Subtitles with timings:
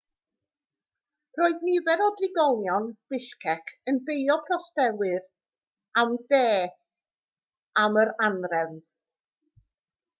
[1.39, 5.21] roedd nifer o drigolion bishkek yn beio protestwyr
[6.05, 6.41] o'r de
[7.85, 8.81] am yr anhrefn